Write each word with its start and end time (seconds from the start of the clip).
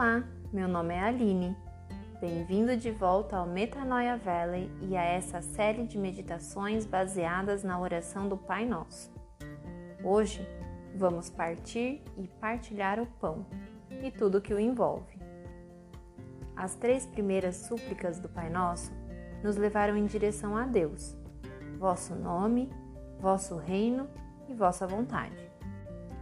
Olá, 0.00 0.22
meu 0.52 0.68
nome 0.68 0.94
é 0.94 1.00
Aline. 1.00 1.56
Bem-vindo 2.20 2.76
de 2.76 2.88
volta 2.88 3.36
ao 3.36 3.48
Metanoia 3.48 4.16
Valley 4.16 4.70
e 4.80 4.96
a 4.96 5.02
essa 5.02 5.42
série 5.42 5.88
de 5.88 5.98
meditações 5.98 6.86
baseadas 6.86 7.64
na 7.64 7.80
oração 7.80 8.28
do 8.28 8.36
Pai 8.36 8.64
Nosso. 8.64 9.12
Hoje 10.04 10.48
vamos 10.94 11.28
partir 11.28 12.00
e 12.16 12.28
partilhar 12.40 13.00
o 13.00 13.06
pão 13.06 13.44
e 14.00 14.08
tudo 14.12 14.40
que 14.40 14.54
o 14.54 14.60
envolve. 14.60 15.18
As 16.54 16.76
três 16.76 17.04
primeiras 17.04 17.56
súplicas 17.56 18.20
do 18.20 18.28
Pai 18.28 18.48
Nosso 18.48 18.92
nos 19.42 19.56
levaram 19.56 19.96
em 19.96 20.06
direção 20.06 20.56
a 20.56 20.64
Deus, 20.64 21.16
vosso 21.76 22.14
nome, 22.14 22.70
vosso 23.18 23.56
reino 23.56 24.08
e 24.48 24.54
vossa 24.54 24.86
vontade. 24.86 25.50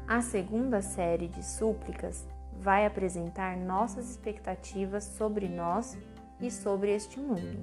A 0.08 0.22
segunda 0.22 0.80
série 0.80 1.28
de 1.28 1.44
súplicas 1.44 2.26
vai 2.66 2.84
apresentar 2.84 3.56
nossas 3.56 4.10
expectativas 4.10 5.04
sobre 5.04 5.48
nós 5.48 5.96
e 6.40 6.50
sobre 6.50 6.92
este 6.92 7.20
mundo. 7.20 7.60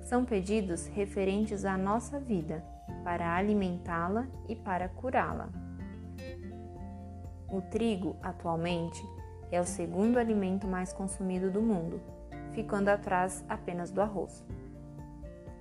São 0.00 0.24
pedidos 0.24 0.86
referentes 0.86 1.64
à 1.64 1.76
nossa 1.76 2.20
vida, 2.20 2.64
para 3.02 3.34
alimentá-la 3.34 4.28
e 4.48 4.54
para 4.54 4.88
curá-la. 4.88 5.48
O 7.48 7.60
trigo, 7.60 8.14
atualmente, 8.22 9.02
é 9.50 9.60
o 9.60 9.66
segundo 9.66 10.18
alimento 10.18 10.68
mais 10.68 10.92
consumido 10.92 11.50
do 11.50 11.60
mundo, 11.60 12.00
ficando 12.52 12.90
atrás 12.90 13.44
apenas 13.48 13.90
do 13.90 14.00
arroz. 14.00 14.44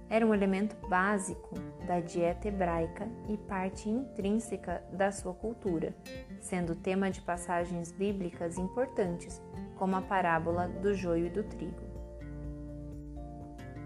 Era 0.10 0.26
um 0.26 0.34
elemento 0.34 0.76
básico 0.88 1.56
da 1.88 2.00
dieta 2.00 2.48
hebraica 2.48 3.08
e 3.28 3.38
parte 3.38 3.90
intrínseca 3.90 4.84
da 4.92 5.12
sua 5.12 5.34
cultura, 5.34 5.96
sendo 6.40 6.76
tema 6.76 7.10
de 7.10 7.22
passagens 7.22 7.92
bíblicas 7.92 8.58
importantes, 8.58 9.42
como 9.76 9.96
a 9.96 10.02
parábola 10.02 10.68
do 10.68 10.94
joio 10.94 11.28
e 11.28 11.30
do 11.30 11.44
trigo. 11.44 11.86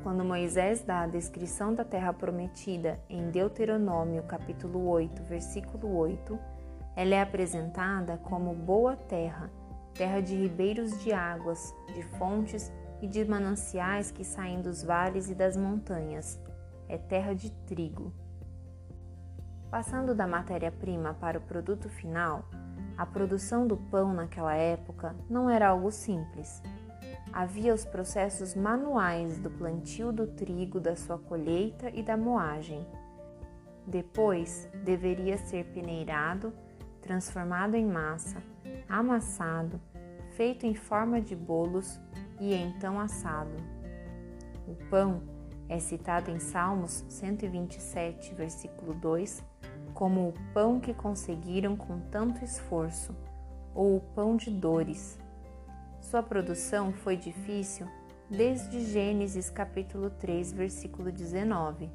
Quando 0.04 0.24
Moisés 0.24 0.82
dá 0.82 1.02
a 1.02 1.08
descrição 1.08 1.74
da 1.74 1.84
terra 1.84 2.14
prometida 2.14 3.00
em 3.10 3.30
Deuteronômio 3.30 4.24
capítulo 4.24 4.88
8, 4.88 5.24
versículo 5.24 5.96
8, 5.98 6.40
ela 6.96 7.16
é 7.16 7.22
apresentada 7.22 8.18
como 8.18 8.54
boa 8.54 8.96
terra, 8.96 9.50
terra 9.94 10.22
de 10.22 10.36
ribeiros 10.36 11.02
de 11.04 11.12
águas, 11.12 11.74
de 11.94 12.02
fontes 12.04 12.72
e 13.02 13.08
de 13.08 13.24
mananciais 13.26 14.12
que 14.12 14.24
saem 14.24 14.62
dos 14.62 14.84
vales 14.84 15.30
e 15.30 15.36
das 15.36 15.56
montanhas. 15.56 16.40
É 16.88 16.98
terra 16.98 17.34
de 17.34 17.52
trigo. 17.66 18.14
Passando 19.70 20.16
da 20.16 20.26
matéria-prima 20.26 21.14
para 21.14 21.38
o 21.38 21.42
produto 21.42 21.88
final, 21.90 22.44
a 22.98 23.06
produção 23.06 23.68
do 23.68 23.78
pão 23.78 24.14
naquela 24.14 24.56
época 24.56 25.16
não 25.30 25.50
era 25.50 25.70
algo 25.70 25.92
simples. 25.92 26.62
Havia 27.32 27.74
os 27.74 27.86
processos 27.86 28.56
manuais 28.56 29.38
do 29.38 29.50
plantio 29.52 30.12
do 30.12 30.26
trigo, 30.26 30.80
da 30.80 30.96
sua 30.96 31.20
colheita 31.20 31.90
e 31.92 32.02
da 32.02 32.18
moagem. 32.18 32.86
Depois, 33.86 34.68
deveria 34.84 35.38
ser 35.38 35.66
peneirado, 35.66 36.52
transformado 37.02 37.76
em 37.76 37.86
massa, 37.86 38.42
amassado, 38.88 39.80
feito 40.32 40.66
em 40.66 40.74
forma 40.74 41.22
de 41.22 41.36
bolos 41.36 42.00
e 42.40 42.54
então 42.54 43.00
assado. 43.00 43.56
O 44.68 44.76
pão 44.90 45.22
é 45.68 45.80
citado 45.80 46.32
em 46.32 46.40
Salmos 46.40 47.06
127, 47.10 48.34
versículo 48.34 48.94
2, 48.94 49.44
como 49.94 50.30
o 50.30 50.34
pão 50.54 50.80
que 50.80 50.94
conseguiram 50.94 51.76
com 51.76 52.00
tanto 52.00 52.44
esforço, 52.44 53.16
ou 53.76 53.98
o 53.98 54.02
pão 54.02 54.36
de 54.36 54.50
dores. 54.50 55.20
Sua 56.02 56.24
produção 56.24 56.92
foi 56.92 57.16
difícil 57.16 57.88
desde 58.30 58.86
Gênesis 58.86 59.50
capítulo 59.50 60.10
3, 60.10 60.54
versículo 60.54 61.12
19. 61.12 61.90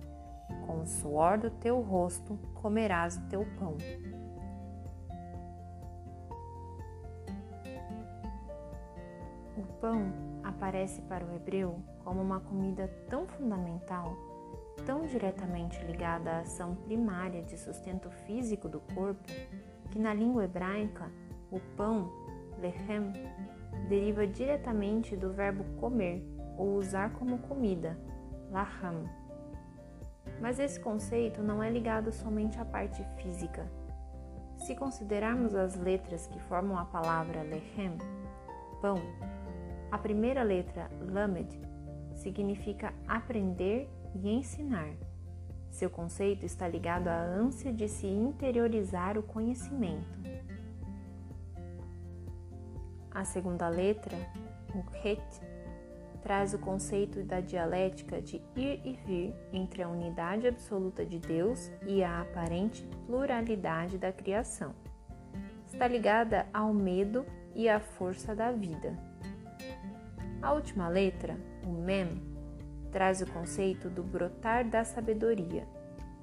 Com 0.67 0.83
o 0.83 0.87
suor 0.87 1.39
do 1.39 1.51
teu 1.51 1.81
rosto 1.81 2.39
comerás 2.55 3.17
o 3.17 3.23
teu 3.29 3.47
pão. 3.59 3.77
O 9.57 9.63
pão 9.81 10.13
aparece 10.45 11.01
para 11.03 11.25
o 11.25 11.35
hebreu 11.35 11.83
como 12.05 12.21
uma 12.21 12.41
comida 12.41 12.89
tão 13.09 13.27
fundamental, 13.27 14.17
tão 14.85 15.07
diretamente 15.07 15.83
ligada 15.85 16.31
à 16.31 16.39
ação 16.41 16.75
primária 16.75 17.43
de 17.43 17.59
sustento 17.59 18.11
físico 18.11 18.69
do 18.69 18.81
corpo, 18.95 19.25
que 19.91 19.99
na 19.99 20.13
língua 20.13 20.45
hebraica 20.45 21.11
o 21.51 21.59
pão, 21.77 22.13
lechem, 22.59 23.13
deriva 23.89 24.27
diretamente 24.27 25.17
do 25.17 25.33
verbo 25.33 25.65
comer 25.81 26.23
ou 26.57 26.77
usar 26.77 27.13
como 27.15 27.39
comida, 27.39 27.99
laham. 28.51 29.09
Mas 30.41 30.59
esse 30.59 30.79
conceito 30.79 31.43
não 31.43 31.63
é 31.63 31.71
ligado 31.71 32.13
somente 32.13 32.59
à 32.59 32.65
parte 32.65 33.05
física. 33.17 33.67
Se 34.59 34.75
considerarmos 34.75 35.55
as 35.55 35.75
letras 35.77 36.27
que 36.27 36.39
formam 36.41 36.79
a 36.79 36.85
palavra 36.85 37.43
lechem, 37.43 37.99
pão, 38.81 38.97
a 39.95 39.99
primeira 39.99 40.43
letra, 40.43 40.91
Lamed, 41.09 41.57
significa 42.17 42.93
aprender 43.07 43.89
e 44.13 44.29
ensinar. 44.29 44.93
Seu 45.71 45.89
conceito 45.89 46.45
está 46.45 46.67
ligado 46.67 47.07
à 47.07 47.17
ânsia 47.17 47.73
de 47.73 47.87
se 47.87 48.09
interiorizar 48.09 49.17
o 49.17 49.23
conhecimento. 49.23 50.19
A 53.09 53.25
segunda 53.25 53.69
letra, 53.69 54.17
o 54.75 54.83
traz 56.21 56.53
o 56.53 56.59
conceito 56.59 57.23
da 57.23 57.39
dialética 57.39 58.21
de 58.21 58.43
ir 58.57 58.81
e 58.85 58.99
vir 59.07 59.35
entre 59.53 59.81
a 59.81 59.89
unidade 59.89 60.49
absoluta 60.49 61.07
de 61.07 61.21
Deus 61.21 61.71
e 61.87 62.03
a 62.03 62.23
aparente 62.23 62.85
pluralidade 63.07 63.97
da 63.97 64.13
criação. 64.13 64.75
Está 65.69 65.87
ligada 65.87 66.49
ao 66.53 66.75
medo 66.75 67.25
e 67.55 67.69
à 67.69 67.79
força 67.79 68.35
da 68.35 68.51
vida. 68.51 69.14
A 70.45 70.53
última 70.53 70.89
letra, 70.89 71.39
o 71.67 71.71
mem, 71.71 72.23
traz 72.93 73.23
o 73.23 73.27
conceito 73.27 73.89
do 73.89 74.03
brotar 74.03 74.69
da 74.69 74.85
sabedoria 74.85 75.67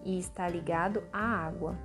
e 0.05 0.19
está 0.19 0.47
ligado 0.47 1.01
à 1.11 1.19
água. 1.19 1.75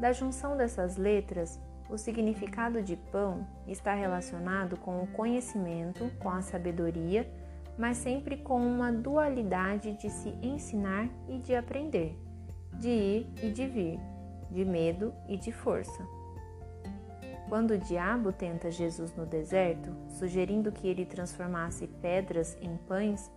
Da 0.00 0.10
junção 0.10 0.56
dessas 0.56 0.96
letras, 0.96 1.60
o 1.88 1.96
significado 1.96 2.82
de 2.82 2.96
pão 2.96 3.46
está 3.64 3.94
relacionado 3.94 4.76
com 4.76 5.00
o 5.00 5.06
conhecimento, 5.06 6.10
com 6.18 6.30
a 6.30 6.42
sabedoria, 6.42 7.32
mas 7.78 7.96
sempre 7.98 8.36
com 8.36 8.60
uma 8.60 8.90
dualidade 8.90 9.92
de 9.92 10.10
se 10.10 10.30
ensinar 10.42 11.08
e 11.28 11.38
de 11.38 11.54
aprender, 11.54 12.18
de 12.72 12.88
ir 12.88 13.32
e 13.40 13.50
de 13.52 13.68
vir, 13.68 14.00
de 14.50 14.64
medo 14.64 15.14
e 15.28 15.36
de 15.36 15.52
força. 15.52 16.17
Quando 17.48 17.70
o 17.70 17.78
diabo 17.78 18.30
tenta 18.30 18.70
Jesus 18.70 19.14
no 19.16 19.24
deserto, 19.24 19.90
sugerindo 20.10 20.70
que 20.70 20.86
ele 20.86 21.06
transformasse 21.06 21.86
pedras 21.86 22.58
em 22.60 22.76
pães, 22.76 23.32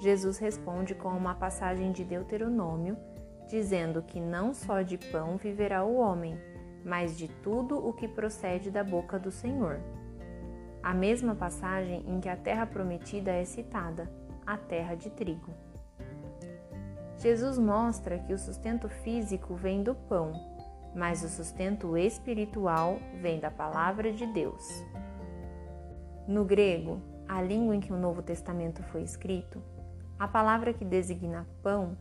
Jesus 0.00 0.36
responde 0.36 0.94
com 0.94 1.08
uma 1.08 1.34
passagem 1.34 1.90
de 1.90 2.04
Deuteronômio, 2.04 2.94
dizendo 3.48 4.02
que 4.02 4.20
não 4.20 4.52
só 4.52 4.82
de 4.82 4.98
pão 4.98 5.38
viverá 5.38 5.82
o 5.82 5.96
homem, 5.96 6.38
mas 6.84 7.16
de 7.16 7.26
tudo 7.26 7.78
o 7.78 7.92
que 7.94 8.06
procede 8.06 8.70
da 8.70 8.84
boca 8.84 9.18
do 9.18 9.30
Senhor. 9.30 9.80
A 10.82 10.92
mesma 10.92 11.34
passagem 11.34 12.04
em 12.06 12.20
que 12.20 12.28
a 12.28 12.36
terra 12.36 12.66
prometida 12.66 13.30
é 13.30 13.46
citada, 13.46 14.10
a 14.46 14.58
terra 14.58 14.94
de 14.94 15.08
trigo. 15.08 15.50
Jesus 17.16 17.58
mostra 17.58 18.18
que 18.18 18.34
o 18.34 18.38
sustento 18.38 18.90
físico 18.90 19.54
vem 19.54 19.82
do 19.82 19.94
pão, 19.94 20.53
mas 20.94 21.24
o 21.24 21.28
sustento 21.28 21.96
espiritual 21.96 22.98
vem 23.20 23.40
da 23.40 23.50
palavra 23.50 24.12
de 24.12 24.26
Deus. 24.26 24.84
No 26.26 26.44
grego, 26.44 27.00
a 27.28 27.42
língua 27.42 27.74
em 27.74 27.80
que 27.80 27.92
o 27.92 27.98
Novo 27.98 28.22
Testamento 28.22 28.82
foi 28.84 29.02
escrito, 29.02 29.60
a 30.18 30.28
palavra 30.28 30.72
que 30.72 30.84
designa 30.84 31.46
pão, 31.62 31.96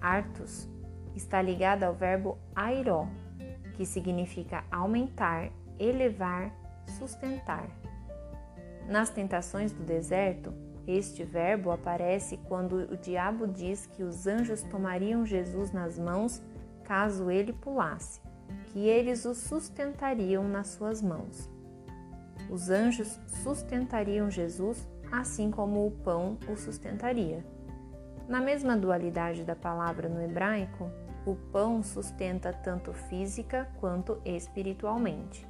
artos, 0.00 0.68
está 1.14 1.40
ligada 1.40 1.86
ao 1.86 1.94
verbo 1.94 2.38
airó, 2.54 3.08
que 3.74 3.86
significa 3.86 4.64
aumentar, 4.70 5.50
elevar, 5.78 6.52
sustentar. 6.98 7.66
Nas 8.86 9.08
tentações 9.08 9.72
do 9.72 9.82
deserto, 9.82 10.52
este 10.86 11.24
verbo 11.24 11.70
aparece 11.70 12.36
quando 12.48 12.76
o 12.92 12.96
diabo 12.96 13.48
diz 13.48 13.86
que 13.86 14.02
os 14.02 14.26
anjos 14.26 14.62
tomariam 14.62 15.24
Jesus 15.24 15.72
nas 15.72 15.98
mãos 15.98 16.40
caso 16.84 17.28
ele 17.28 17.52
pulasse 17.52 18.25
que 18.76 18.86
eles 18.86 19.24
o 19.24 19.34
sustentariam 19.34 20.46
nas 20.46 20.66
suas 20.66 21.00
mãos. 21.00 21.50
Os 22.50 22.68
anjos 22.68 23.18
sustentariam 23.42 24.30
Jesus, 24.30 24.86
assim 25.10 25.50
como 25.50 25.86
o 25.86 25.90
pão 25.90 26.36
o 26.46 26.54
sustentaria. 26.58 27.42
Na 28.28 28.38
mesma 28.38 28.76
dualidade 28.76 29.44
da 29.44 29.56
palavra 29.56 30.10
no 30.10 30.20
hebraico, 30.20 30.90
o 31.24 31.34
pão 31.34 31.82
sustenta 31.82 32.52
tanto 32.52 32.92
física 32.92 33.66
quanto 33.80 34.20
espiritualmente. 34.26 35.48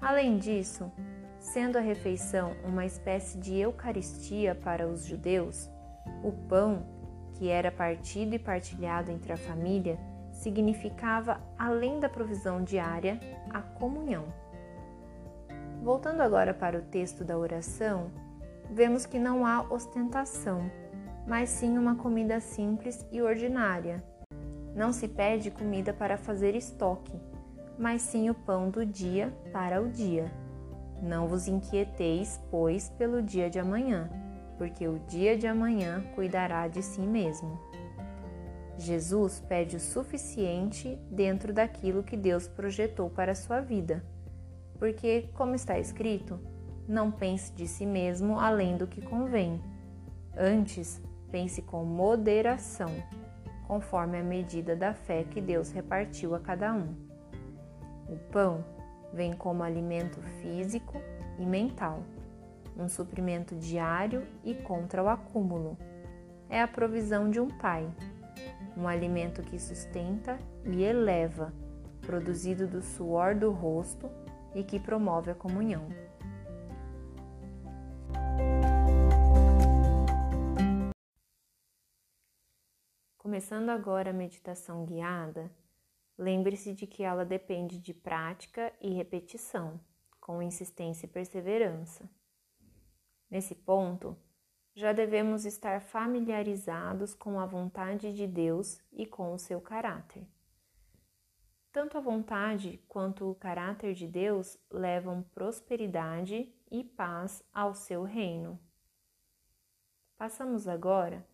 Além 0.00 0.38
disso, 0.38 0.92
sendo 1.40 1.78
a 1.78 1.80
refeição 1.80 2.52
uma 2.64 2.86
espécie 2.86 3.38
de 3.38 3.58
eucaristia 3.58 4.54
para 4.54 4.86
os 4.86 5.04
judeus, 5.04 5.68
o 6.22 6.30
pão, 6.30 6.86
que 7.32 7.48
era 7.48 7.72
partido 7.72 8.36
e 8.36 8.38
partilhado 8.38 9.10
entre 9.10 9.32
a 9.32 9.36
família, 9.36 9.98
significava, 10.34 11.40
além 11.58 11.98
da 11.98 12.08
provisão 12.08 12.62
diária, 12.62 13.18
a 13.50 13.62
comunhão. 13.62 14.24
Voltando 15.82 16.20
agora 16.20 16.52
para 16.52 16.78
o 16.78 16.82
texto 16.82 17.24
da 17.24 17.38
oração, 17.38 18.10
vemos 18.70 19.06
que 19.06 19.18
não 19.18 19.46
há 19.46 19.62
ostentação, 19.62 20.70
mas 21.26 21.48
sim 21.48 21.78
uma 21.78 21.94
comida 21.94 22.40
simples 22.40 23.06
e 23.10 23.22
ordinária. 23.22 24.02
Não 24.74 24.92
se 24.92 25.06
pede 25.06 25.50
comida 25.50 25.92
para 25.92 26.18
fazer 26.18 26.54
estoque, 26.54 27.12
mas 27.78 28.02
sim 28.02 28.28
o 28.28 28.34
pão 28.34 28.68
do 28.68 28.84
dia 28.84 29.32
para 29.52 29.80
o 29.80 29.88
dia. 29.88 30.30
Não 31.02 31.28
vos 31.28 31.46
inquieteis, 31.46 32.40
pois, 32.50 32.88
pelo 32.90 33.22
dia 33.22 33.48
de 33.48 33.58
amanhã, 33.58 34.10
porque 34.56 34.88
o 34.88 34.98
dia 35.00 35.36
de 35.36 35.46
amanhã 35.46 36.02
cuidará 36.14 36.66
de 36.66 36.82
si 36.82 37.02
mesmo. 37.02 37.58
Jesus 38.76 39.40
pede 39.48 39.76
o 39.76 39.80
suficiente 39.80 40.98
dentro 41.10 41.52
daquilo 41.52 42.02
que 42.02 42.16
Deus 42.16 42.48
projetou 42.48 43.08
para 43.08 43.32
a 43.32 43.36
sua 43.36 43.60
vida. 43.60 44.04
Porque, 44.78 45.28
como 45.34 45.54
está 45.54 45.78
escrito, 45.78 46.38
não 46.88 47.10
pense 47.10 47.52
de 47.52 47.66
si 47.66 47.86
mesmo 47.86 48.38
além 48.38 48.76
do 48.76 48.86
que 48.86 49.00
convém. 49.00 49.62
Antes, 50.36 51.00
pense 51.30 51.62
com 51.62 51.84
moderação, 51.84 52.90
conforme 53.66 54.18
a 54.18 54.22
medida 54.22 54.74
da 54.74 54.92
fé 54.92 55.24
que 55.24 55.40
Deus 55.40 55.70
repartiu 55.70 56.34
a 56.34 56.40
cada 56.40 56.72
um. 56.72 56.94
O 58.08 58.16
pão 58.30 58.64
vem 59.12 59.32
como 59.32 59.62
alimento 59.62 60.20
físico 60.42 61.00
e 61.38 61.46
mental, 61.46 62.02
um 62.76 62.88
suprimento 62.88 63.54
diário 63.54 64.26
e 64.42 64.54
contra 64.54 65.02
o 65.02 65.08
acúmulo. 65.08 65.78
É 66.50 66.60
a 66.60 66.68
provisão 66.68 67.30
de 67.30 67.40
um 67.40 67.48
pai 67.48 67.88
um 68.76 68.88
alimento 68.88 69.42
que 69.42 69.58
sustenta 69.58 70.38
e 70.64 70.82
eleva, 70.82 71.52
produzido 72.00 72.66
do 72.66 72.82
suor 72.82 73.34
do 73.34 73.50
rosto 73.50 74.10
e 74.54 74.62
que 74.62 74.78
promove 74.78 75.30
a 75.30 75.34
comunhão. 75.34 75.88
Começando 83.18 83.70
agora 83.70 84.10
a 84.10 84.12
meditação 84.12 84.84
guiada, 84.84 85.50
lembre-se 86.16 86.74
de 86.74 86.86
que 86.86 87.02
ela 87.02 87.24
depende 87.24 87.78
de 87.78 87.94
prática 87.94 88.72
e 88.80 88.92
repetição, 88.92 89.80
com 90.20 90.42
insistência 90.42 91.06
e 91.06 91.08
perseverança. 91.08 92.08
Nesse 93.30 93.54
ponto, 93.54 94.16
já 94.74 94.92
devemos 94.92 95.44
estar 95.44 95.80
familiarizados 95.80 97.14
com 97.14 97.38
a 97.38 97.46
vontade 97.46 98.12
de 98.12 98.26
Deus 98.26 98.80
e 98.92 99.06
com 99.06 99.32
o 99.32 99.38
seu 99.38 99.60
caráter. 99.60 100.26
Tanto 101.70 101.96
a 101.96 102.00
vontade 102.00 102.80
quanto 102.88 103.30
o 103.30 103.34
caráter 103.34 103.94
de 103.94 104.06
Deus 104.06 104.58
levam 104.70 105.22
prosperidade 105.34 106.52
e 106.70 106.82
paz 106.82 107.42
ao 107.52 107.74
seu 107.74 108.02
reino. 108.02 108.58
Passamos 110.16 110.66
agora 110.66 111.26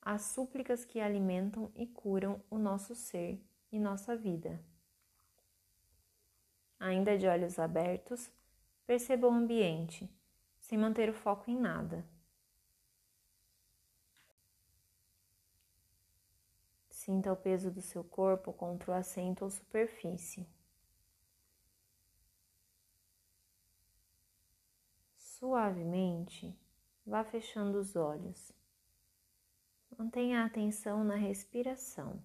às 0.00 0.22
súplicas 0.22 0.84
que 0.84 1.00
alimentam 1.00 1.72
e 1.74 1.86
curam 1.86 2.40
o 2.50 2.58
nosso 2.58 2.94
ser 2.94 3.40
e 3.72 3.78
nossa 3.78 4.16
vida. 4.16 4.60
Ainda 6.78 7.16
de 7.16 7.26
olhos 7.26 7.58
abertos, 7.58 8.30
perceba 8.86 9.26
o 9.26 9.32
ambiente, 9.32 10.08
sem 10.60 10.76
manter 10.76 11.08
o 11.08 11.14
foco 11.14 11.50
em 11.50 11.56
nada. 11.56 12.04
Sinta 17.04 17.30
o 17.30 17.36
peso 17.36 17.70
do 17.70 17.82
seu 17.82 18.02
corpo 18.02 18.50
contra 18.50 18.90
o 18.90 18.94
assento 18.94 19.42
ou 19.44 19.50
superfície. 19.50 20.48
Suavemente, 25.14 26.58
vá 27.04 27.22
fechando 27.22 27.78
os 27.78 27.94
olhos. 27.94 28.50
Mantenha 29.98 30.40
a 30.40 30.46
atenção 30.46 31.04
na 31.04 31.14
respiração, 31.14 32.24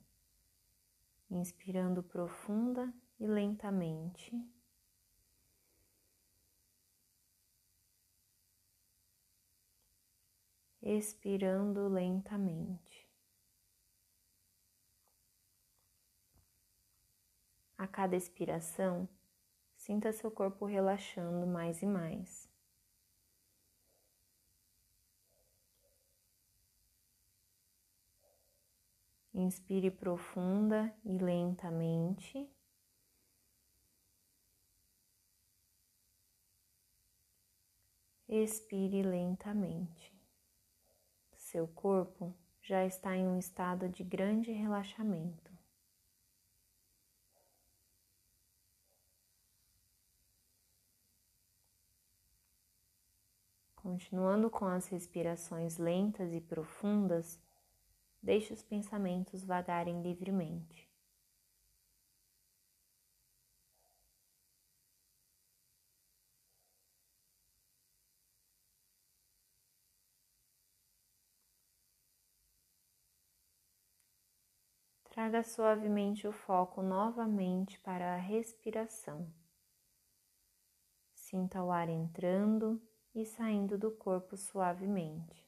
inspirando 1.30 2.02
profunda 2.02 2.90
e 3.20 3.28
lentamente. 3.28 4.32
Expirando 10.82 11.90
lentamente. 11.90 12.89
A 17.80 17.88
cada 17.88 18.14
expiração, 18.14 19.08
sinta 19.78 20.12
seu 20.12 20.30
corpo 20.30 20.66
relaxando 20.66 21.48
mais 21.48 21.82
e 21.82 21.86
mais. 21.86 22.50
Inspire 29.34 29.90
profunda 29.90 30.94
e 31.06 31.18
lentamente. 31.18 32.54
Expire 38.28 39.04
lentamente. 39.04 40.14
Seu 41.38 41.66
corpo 41.66 42.36
já 42.62 42.86
está 42.86 43.16
em 43.16 43.26
um 43.26 43.40
estado 43.40 43.88
de 43.88 44.04
grande 44.04 44.52
relaxamento. 44.52 45.49
Continuando 53.82 54.50
com 54.50 54.66
as 54.66 54.88
respirações 54.90 55.78
lentas 55.78 56.34
e 56.34 56.42
profundas, 56.42 57.40
deixe 58.22 58.54
os 58.54 58.62
pensamentos 58.62 59.46
vagarem 59.46 60.02
livremente. 60.02 60.90
Traga 75.06 75.42
suavemente 75.42 76.28
o 76.28 76.34
foco 76.34 76.82
novamente 76.82 77.80
para 77.80 78.16
a 78.16 78.18
respiração. 78.18 79.32
Sinta 81.14 81.64
o 81.64 81.72
ar 81.72 81.88
entrando 81.88 82.82
e 83.22 83.26
saindo 83.26 83.78
do 83.78 83.92
corpo 83.92 84.36
suavemente. 84.38 85.48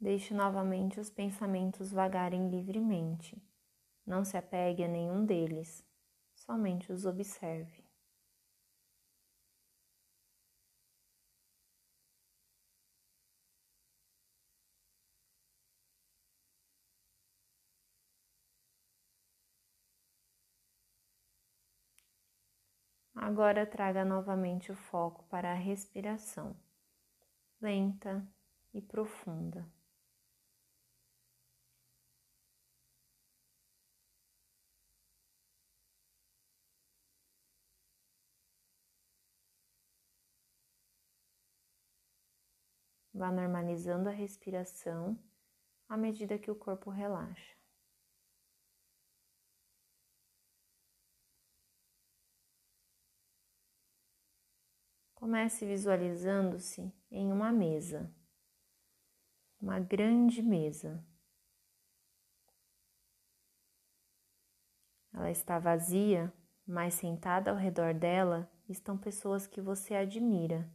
Deixe 0.00 0.34
novamente 0.34 1.00
os 1.00 1.10
pensamentos 1.10 1.90
vagarem 1.92 2.48
livremente. 2.48 3.42
Não 4.06 4.24
se 4.24 4.36
apegue 4.36 4.84
a 4.84 4.88
nenhum 4.88 5.24
deles, 5.24 5.84
somente 6.34 6.92
os 6.92 7.06
observe. 7.06 7.83
Agora 23.26 23.64
traga 23.64 24.04
novamente 24.04 24.70
o 24.70 24.76
foco 24.76 25.24
para 25.30 25.50
a 25.50 25.54
respiração, 25.54 26.54
lenta 27.58 28.22
e 28.74 28.82
profunda. 28.82 29.66
Vá 43.14 43.32
normalizando 43.32 44.10
a 44.10 44.12
respiração 44.12 45.18
à 45.88 45.96
medida 45.96 46.38
que 46.38 46.50
o 46.50 46.54
corpo 46.54 46.90
relaxa. 46.90 47.53
Comece 55.24 55.64
visualizando-se 55.64 56.92
em 57.10 57.32
uma 57.32 57.50
mesa, 57.50 58.14
uma 59.58 59.80
grande 59.80 60.42
mesa. 60.42 61.02
Ela 65.14 65.30
está 65.30 65.58
vazia, 65.58 66.30
mas 66.66 66.92
sentada 66.92 67.50
ao 67.50 67.56
redor 67.56 67.94
dela 67.94 68.52
estão 68.68 68.98
pessoas 68.98 69.46
que 69.46 69.62
você 69.62 69.94
admira, 69.94 70.70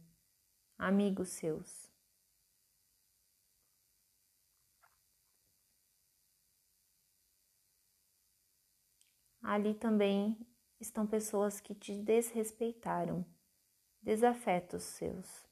amigos 0.76 1.28
seus. 1.28 1.88
Ali 9.40 9.74
também 9.74 10.36
estão 10.80 11.06
pessoas 11.06 11.60
que 11.60 11.72
te 11.72 11.94
desrespeitaram 11.96 13.24
desafetos 14.02 14.82
seus. 14.82 15.48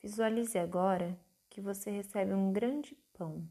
Visualize 0.00 0.58
agora 0.58 1.18
que 1.50 1.60
você 1.60 1.90
recebe 1.90 2.32
um 2.32 2.52
grande 2.52 2.94
pão. 3.12 3.48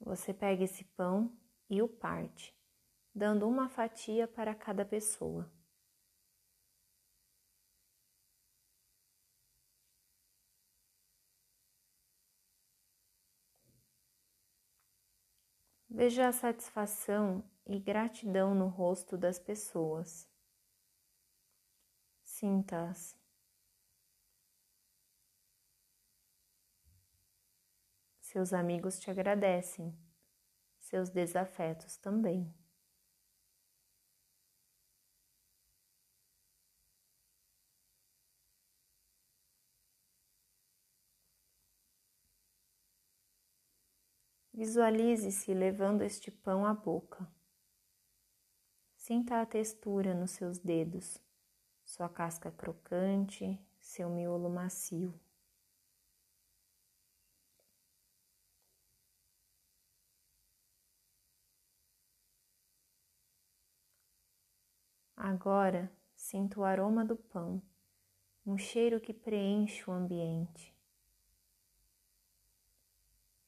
Você 0.00 0.34
pega 0.34 0.62
esse 0.64 0.84
pão 0.84 1.34
e 1.70 1.80
o 1.80 1.88
parte, 1.88 2.54
dando 3.14 3.48
uma 3.48 3.68
fatia 3.70 4.28
para 4.28 4.54
cada 4.54 4.84
pessoa. 4.84 5.50
Veja 15.96 16.26
a 16.26 16.32
satisfação 16.32 17.48
e 17.64 17.78
gratidão 17.78 18.52
no 18.52 18.66
rosto 18.66 19.16
das 19.16 19.38
pessoas. 19.38 20.28
Sinta-as. 22.24 23.16
Seus 28.20 28.52
amigos 28.52 28.98
te 28.98 29.08
agradecem, 29.08 29.96
seus 30.80 31.10
desafetos 31.10 31.96
também. 31.96 32.52
Visualize-se 44.64 45.52
levando 45.52 46.00
este 46.00 46.30
pão 46.30 46.64
à 46.64 46.72
boca. 46.72 47.30
Sinta 48.96 49.42
a 49.42 49.44
textura 49.44 50.14
nos 50.14 50.30
seus 50.30 50.58
dedos, 50.58 51.22
sua 51.84 52.08
casca 52.08 52.50
crocante, 52.50 53.60
seu 53.78 54.08
miolo 54.08 54.48
macio. 54.48 55.12
Agora 65.14 65.92
sinto 66.16 66.60
o 66.60 66.64
aroma 66.64 67.04
do 67.04 67.16
pão, 67.16 67.62
um 68.46 68.56
cheiro 68.56 68.98
que 68.98 69.12
preenche 69.12 69.90
o 69.90 69.92
ambiente. 69.92 70.73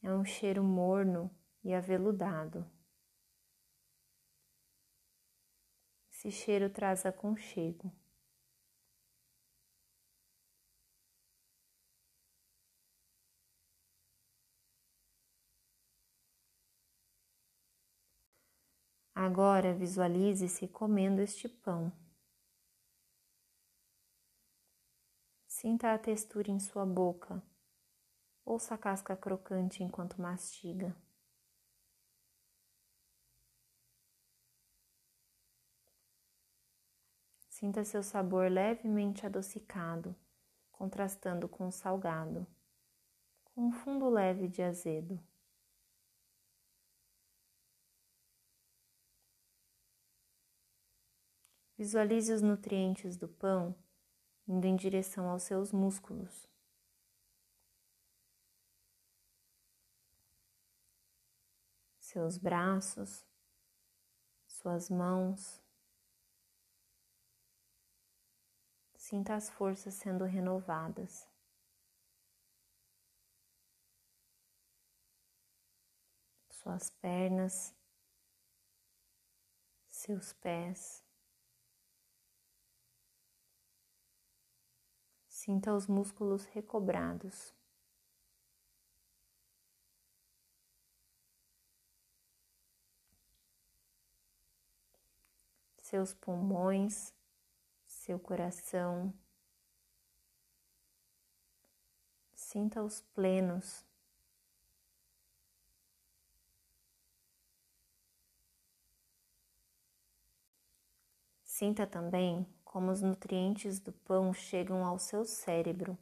É 0.07 0.15
um 0.15 0.25
cheiro 0.25 0.63
morno 0.63 1.29
e 1.65 1.75
aveludado. 1.75 2.65
Esse 6.09 6.31
cheiro 6.31 6.71
traz 6.71 7.05
aconchego. 7.05 7.93
Agora 19.13 19.75
visualize-se 19.75 20.69
comendo 20.69 21.21
este 21.21 21.49
pão. 21.49 21.93
Sinta 25.49 25.93
a 25.93 25.99
textura 25.99 26.49
em 26.53 26.61
sua 26.61 26.87
boca 26.87 27.43
Ouça 28.47 28.77
a 28.77 28.79
casca 28.79 29.17
crocante 29.17 29.83
enquanto 29.83 30.23
mastiga. 30.23 30.95
Sinta 37.49 37.85
seu 37.85 38.05
sabor 38.05 38.49
levemente 38.49 39.27
adocicado, 39.27 40.15
contrastando 40.71 41.49
com 41.49 41.67
o 41.67 41.73
salgado, 41.73 42.47
com 43.47 43.63
um 43.63 43.73
fundo 43.73 44.09
leve 44.09 44.47
de 44.47 44.63
azedo. 44.63 45.19
Visualize 51.77 52.33
os 52.33 52.43
nutrientes 52.43 53.17
do 53.17 53.27
pão 53.27 53.75
indo 54.47 54.67
em 54.67 54.77
direção 54.77 55.29
aos 55.29 55.43
seus 55.43 55.73
músculos. 55.73 56.56
Seus 62.17 62.39
braços, 62.39 63.27
suas 64.47 64.89
mãos. 64.89 65.63
Sinta 68.95 69.35
as 69.35 69.51
forças 69.51 69.93
sendo 69.93 70.25
renovadas. 70.25 71.29
Suas 76.49 76.89
pernas, 76.89 77.77
seus 79.87 80.33
pés. 80.33 81.05
Sinta 85.29 85.75
os 85.75 85.87
músculos 85.87 86.47
recobrados. 86.47 87.56
Seus 95.87 96.13
pulmões, 96.13 97.15
seu 97.87 98.19
coração. 98.19 99.15
Sinta-os 102.35 103.03
plenos. 103.15 103.87
Sinta 111.45 111.87
também 111.87 112.45
como 112.65 112.91
os 112.91 113.01
nutrientes 113.01 113.79
do 113.79 113.93
pão 113.93 114.35
chegam 114.35 114.85
ao 114.85 114.99
seu 114.99 115.25
cérebro, 115.25 115.97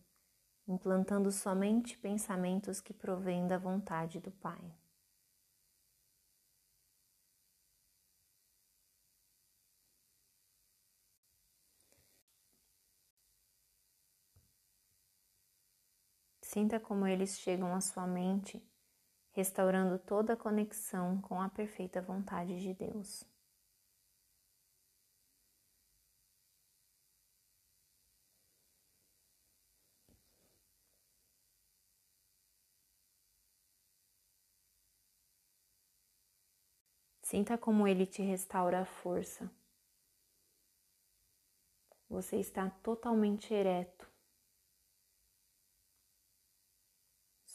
implantando 0.67 1.31
somente 1.31 1.99
pensamentos 1.99 2.81
que 2.81 2.95
provêm 2.95 3.47
da 3.47 3.59
vontade 3.59 4.19
do 4.19 4.31
Pai. 4.31 4.75
Sinta 16.55 16.79
como 16.79 17.05
eles 17.05 17.37
chegam 17.41 17.75
à 17.75 17.81
sua 17.81 18.07
mente, 18.07 18.65
restaurando 19.33 19.99
toda 19.99 20.35
a 20.35 20.37
conexão 20.37 21.21
com 21.21 21.41
a 21.41 21.49
perfeita 21.49 22.01
vontade 22.01 22.61
de 22.61 22.73
Deus. 22.73 23.25
Sinta 37.21 37.59
como 37.59 37.89
ele 37.89 38.07
te 38.07 38.23
restaura 38.23 38.83
a 38.83 38.85
força. 38.85 39.51
Você 42.09 42.37
está 42.37 42.71
totalmente 42.71 43.53
ereto, 43.53 44.09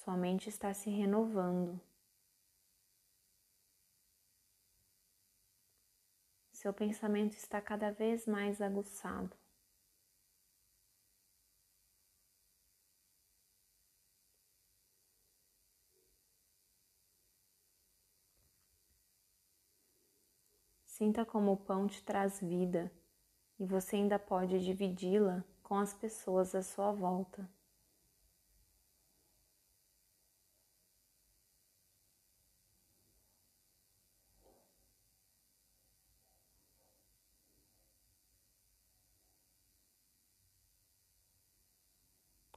Sua 0.10 0.18
mente 0.18 0.50
está 0.50 0.74
se 0.74 0.90
renovando. 0.90 1.80
Seu 6.52 6.74
pensamento 6.74 7.38
está 7.38 7.62
cada 7.62 7.92
vez 7.92 8.26
mais 8.26 8.60
aguçado. 8.60 9.38
Sinta 20.88 21.24
como 21.24 21.52
o 21.52 21.58
pão 21.58 21.86
te 21.86 22.04
traz 22.04 22.40
vida 22.40 22.92
e 23.60 23.66
você 23.68 23.98
ainda 23.98 24.18
pode 24.18 24.58
dividi-la 24.58 25.44
com 25.62 25.76
as 25.76 25.94
pessoas 25.94 26.56
à 26.56 26.64
sua 26.64 26.92
volta. 26.92 27.48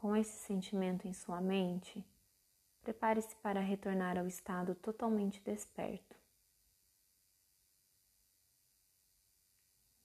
Com 0.03 0.17
esse 0.17 0.37
sentimento 0.37 1.07
em 1.07 1.13
sua 1.13 1.41
mente, 1.41 2.05
prepare-se 2.81 3.37
para 3.37 3.61
retornar 3.61 4.19
ao 4.19 4.27
estado 4.27 4.75
totalmente 4.75 5.41
desperto. 5.41 6.17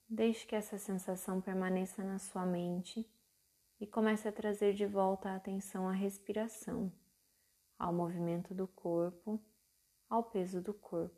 Deixe 0.08 0.46
que 0.46 0.54
essa 0.54 0.78
sensação 0.78 1.40
permaneça 1.40 2.04
na 2.04 2.20
sua 2.20 2.46
mente 2.46 3.04
e 3.80 3.88
comece 3.88 4.28
a 4.28 4.32
trazer 4.32 4.72
de 4.72 4.86
volta 4.86 5.30
a 5.30 5.34
atenção 5.34 5.88
à 5.88 5.92
respiração, 5.92 6.92
ao 7.76 7.92
movimento 7.92 8.54
do 8.54 8.68
corpo, 8.68 9.42
ao 10.08 10.22
peso 10.22 10.62
do 10.62 10.72
corpo. 10.72 11.17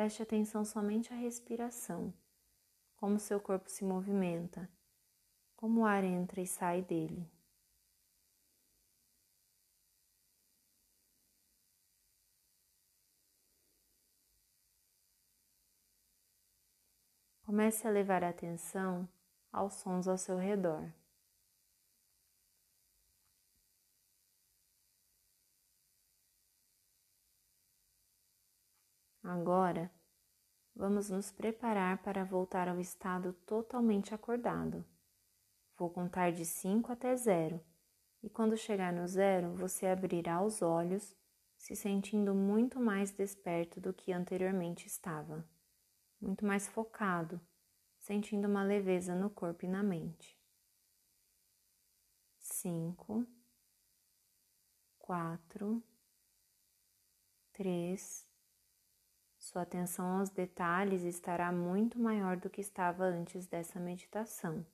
Preste 0.00 0.22
atenção 0.22 0.64
somente 0.64 1.12
à 1.12 1.16
respiração, 1.16 2.10
como 2.96 3.18
seu 3.18 3.38
corpo 3.38 3.68
se 3.68 3.84
movimenta, 3.84 4.66
como 5.54 5.82
o 5.82 5.84
ar 5.84 6.02
entra 6.04 6.40
e 6.40 6.46
sai 6.46 6.80
dele. 6.80 7.30
Comece 17.44 17.86
a 17.86 17.90
levar 17.90 18.24
atenção 18.24 19.06
aos 19.52 19.74
sons 19.74 20.08
ao 20.08 20.16
seu 20.16 20.38
redor. 20.38 20.90
Agora, 29.30 29.88
vamos 30.74 31.08
nos 31.08 31.30
preparar 31.30 32.02
para 32.02 32.24
voltar 32.24 32.68
ao 32.68 32.80
estado 32.80 33.32
totalmente 33.46 34.12
acordado. 34.12 34.84
Vou 35.78 35.88
contar 35.88 36.32
de 36.32 36.44
5 36.44 36.90
até 36.90 37.14
zero, 37.14 37.64
e 38.24 38.28
quando 38.28 38.56
chegar 38.56 38.92
no 38.92 39.06
zero, 39.06 39.54
você 39.54 39.86
abrirá 39.86 40.42
os 40.42 40.62
olhos, 40.62 41.16
se 41.56 41.76
sentindo 41.76 42.34
muito 42.34 42.80
mais 42.80 43.12
desperto 43.12 43.80
do 43.80 43.94
que 43.94 44.12
anteriormente 44.12 44.88
estava 44.88 45.48
muito 46.20 46.44
mais 46.44 46.66
focado, 46.66 47.40
sentindo 48.00 48.48
uma 48.48 48.64
leveza 48.64 49.14
no 49.14 49.30
corpo 49.30 49.64
e 49.64 49.68
na 49.68 49.80
mente. 49.80 50.36
Cinco, 52.40 53.24
quatro, 54.98 55.80
três. 57.52 58.29
Sua 59.50 59.62
atenção 59.62 60.20
aos 60.20 60.30
detalhes 60.30 61.02
estará 61.02 61.50
muito 61.50 61.98
maior 61.98 62.36
do 62.36 62.48
que 62.48 62.60
estava 62.60 63.02
antes 63.02 63.48
dessa 63.48 63.80
meditação. 63.80 64.64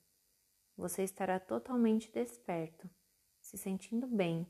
Você 0.77 1.03
estará 1.03 1.39
totalmente 1.39 2.11
desperto, 2.11 2.87
se 3.41 3.57
sentindo 3.57 4.05
bem, 4.05 4.45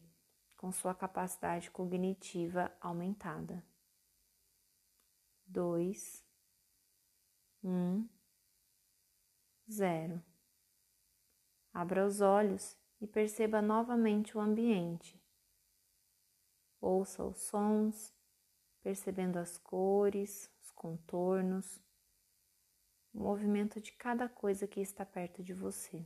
com 0.58 0.70
sua 0.70 0.94
capacidade 0.94 1.72
cognitiva 1.72 2.70
aumentada. 2.82 3.64
Dois 5.46 6.22
um, 7.64 8.06
zero. 9.72 10.22
Abra 11.74 12.06
os 12.06 12.20
olhos 12.20 12.78
e 13.00 13.08
perceba 13.08 13.62
novamente 13.62 14.38
o 14.38 14.42
ambiente. 14.42 15.18
Ouça 16.82 17.24
os 17.24 17.38
sons, 17.38 18.17
percebendo 18.88 19.38
as 19.38 19.58
cores, 19.58 20.50
os 20.64 20.72
contornos, 20.72 21.78
o 23.14 23.20
movimento 23.20 23.82
de 23.82 23.92
cada 23.92 24.30
coisa 24.30 24.66
que 24.66 24.80
está 24.80 25.06
perto 25.06 25.44
de 25.44 25.54
você. 25.54 26.06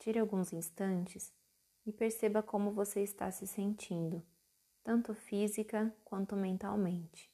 Tire 0.00 0.18
alguns 0.18 0.52
instantes 0.52 1.32
e 1.86 1.92
perceba 1.92 2.42
como 2.42 2.72
você 2.72 3.02
está 3.02 3.30
se 3.30 3.46
sentindo, 3.46 4.20
tanto 4.82 5.14
física 5.14 5.96
quanto 6.04 6.34
mentalmente. 6.34 7.33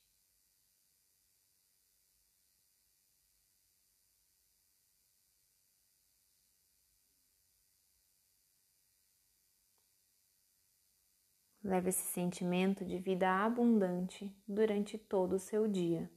Leve 11.63 11.91
esse 11.91 12.05
sentimento 12.05 12.85
de 12.85 12.99
vida 12.99 13.29
abundante 13.29 14.35
durante 14.49 14.97
todo 14.97 15.35
o 15.35 15.39
seu 15.39 15.69
dia. 15.69 16.11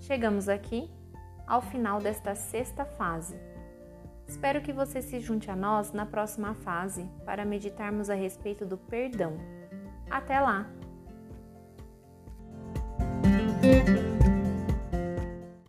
Chegamos 0.00 0.48
aqui 0.48 0.90
ao 1.46 1.62
final 1.62 2.00
desta 2.00 2.34
sexta 2.34 2.84
fase. 2.84 3.36
Espero 4.26 4.60
que 4.60 4.72
você 4.72 5.00
se 5.00 5.18
junte 5.20 5.50
a 5.50 5.56
nós 5.56 5.92
na 5.92 6.04
próxima 6.04 6.54
fase 6.54 7.10
para 7.24 7.44
meditarmos 7.44 8.10
a 8.10 8.14
respeito 8.14 8.66
do 8.66 8.76
perdão. 8.76 9.38
Até 10.10 10.38
lá! 10.38 10.70